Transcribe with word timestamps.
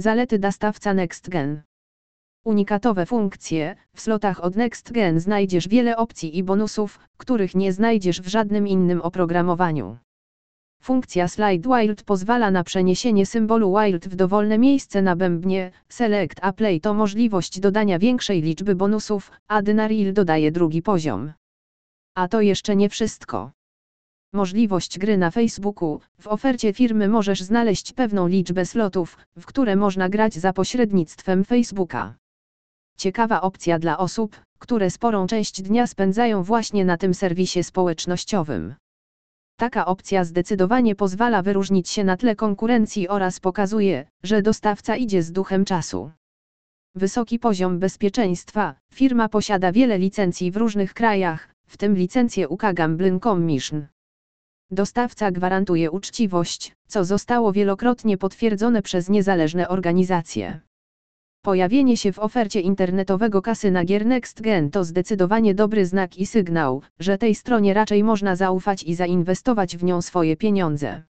Zalety 0.00 0.38
dostawca 0.38 0.94
NextGen. 0.94 1.62
Unikatowe 2.44 3.06
funkcje. 3.06 3.76
W 3.94 4.00
slotach 4.00 4.40
od 4.40 4.56
NextGen 4.56 5.20
znajdziesz 5.20 5.68
wiele 5.68 5.96
opcji 5.96 6.38
i 6.38 6.42
bonusów, 6.42 7.00
których 7.16 7.54
nie 7.54 7.72
znajdziesz 7.72 8.20
w 8.20 8.28
żadnym 8.28 8.68
innym 8.68 9.00
oprogramowaniu. 9.00 9.98
Funkcja 10.82 11.28
Slide 11.28 11.68
Wild 11.68 12.02
pozwala 12.02 12.50
na 12.50 12.64
przeniesienie 12.64 13.26
symbolu 13.26 13.76
Wild 13.78 14.08
w 14.08 14.16
dowolne 14.16 14.58
miejsce 14.58 15.02
na 15.02 15.16
bębnie. 15.16 15.70
Select 15.88 16.38
a 16.42 16.52
Play 16.52 16.80
to 16.80 16.94
możliwość 16.94 17.60
dodania 17.60 17.98
większej 17.98 18.42
liczby 18.42 18.74
bonusów, 18.74 19.30
a 19.48 19.62
Dynaril 19.62 20.12
dodaje 20.12 20.52
drugi 20.52 20.82
poziom. 20.82 21.32
A 22.14 22.28
to 22.28 22.40
jeszcze 22.40 22.76
nie 22.76 22.88
wszystko. 22.88 23.50
Możliwość 24.32 24.98
gry 24.98 25.18
na 25.18 25.30
Facebooku. 25.30 26.00
W 26.20 26.26
ofercie 26.26 26.72
firmy 26.72 27.08
możesz 27.08 27.42
znaleźć 27.42 27.92
pewną 27.92 28.26
liczbę 28.26 28.66
slotów, 28.66 29.18
w 29.38 29.46
które 29.46 29.76
można 29.76 30.08
grać 30.08 30.34
za 30.34 30.52
pośrednictwem 30.52 31.44
Facebooka. 31.44 32.14
Ciekawa 32.98 33.40
opcja 33.40 33.78
dla 33.78 33.98
osób, 33.98 34.40
które 34.58 34.90
sporą 34.90 35.26
część 35.26 35.62
dnia 35.62 35.86
spędzają 35.86 36.42
właśnie 36.42 36.84
na 36.84 36.96
tym 36.96 37.14
serwisie 37.14 37.62
społecznościowym. 37.62 38.74
Taka 39.58 39.86
opcja 39.86 40.24
zdecydowanie 40.24 40.94
pozwala 40.94 41.42
wyróżnić 41.42 41.88
się 41.88 42.04
na 42.04 42.16
tle 42.16 42.36
konkurencji 42.36 43.08
oraz 43.08 43.40
pokazuje, 43.40 44.06
że 44.22 44.42
dostawca 44.42 44.96
idzie 44.96 45.22
z 45.22 45.32
duchem 45.32 45.64
czasu. 45.64 46.10
Wysoki 46.94 47.38
poziom 47.38 47.78
bezpieczeństwa. 47.78 48.74
Firma 48.94 49.28
posiada 49.28 49.72
wiele 49.72 49.98
licencji 49.98 50.50
w 50.50 50.56
różnych 50.56 50.94
krajach, 50.94 51.54
w 51.66 51.76
tym 51.76 51.94
licencję 51.94 52.48
UK 52.48 52.62
Gambling 52.74 53.22
Commission. 53.22 53.86
Dostawca 54.70 55.30
gwarantuje 55.30 55.90
uczciwość, 55.90 56.76
co 56.86 57.04
zostało 57.04 57.52
wielokrotnie 57.52 58.18
potwierdzone 58.18 58.82
przez 58.82 59.08
niezależne 59.08 59.68
organizacje. 59.68 60.60
Pojawienie 61.42 61.96
się 61.96 62.12
w 62.12 62.18
ofercie 62.18 62.60
internetowego 62.60 63.42
kasyna 63.42 63.84
gier 63.84 64.06
NextGen 64.06 64.70
to 64.70 64.84
zdecydowanie 64.84 65.54
dobry 65.54 65.86
znak 65.86 66.18
i 66.18 66.26
sygnał, 66.26 66.82
że 66.98 67.18
tej 67.18 67.34
stronie 67.34 67.74
raczej 67.74 68.04
można 68.04 68.36
zaufać 68.36 68.82
i 68.82 68.94
zainwestować 68.94 69.76
w 69.76 69.84
nią 69.84 70.02
swoje 70.02 70.36
pieniądze. 70.36 71.02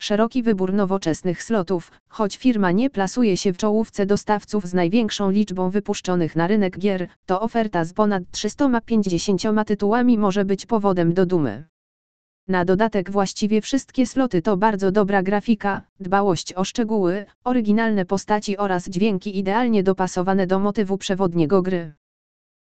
Szeroki 0.00 0.42
wybór 0.42 0.72
nowoczesnych 0.72 1.42
slotów, 1.42 1.92
choć 2.08 2.36
firma 2.36 2.70
nie 2.70 2.90
plasuje 2.90 3.36
się 3.36 3.52
w 3.52 3.56
czołówce 3.56 4.06
dostawców 4.06 4.66
z 4.66 4.74
największą 4.74 5.30
liczbą 5.30 5.70
wypuszczonych 5.70 6.36
na 6.36 6.46
rynek 6.46 6.78
gier, 6.78 7.08
to 7.26 7.40
oferta 7.40 7.84
z 7.84 7.92
ponad 7.92 8.22
350 8.30 9.42
tytułami 9.66 10.18
może 10.18 10.44
być 10.44 10.66
powodem 10.66 11.14
do 11.14 11.26
dumy. 11.26 11.71
Na 12.52 12.64
dodatek 12.64 13.10
właściwie 13.10 13.60
wszystkie 13.60 14.06
sloty 14.06 14.42
to 14.42 14.56
bardzo 14.56 14.92
dobra 14.92 15.22
grafika, 15.22 15.82
dbałość 16.00 16.52
o 16.52 16.64
szczegóły, 16.64 17.26
oryginalne 17.44 18.04
postaci 18.04 18.56
oraz 18.56 18.88
dźwięki 18.88 19.38
idealnie 19.38 19.82
dopasowane 19.82 20.46
do 20.46 20.58
motywu 20.58 20.98
przewodniego 20.98 21.62
gry. 21.62 21.92